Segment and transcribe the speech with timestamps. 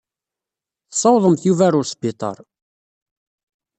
[0.89, 2.37] Tessawḍemt Yuba ɣer wesbiṭar.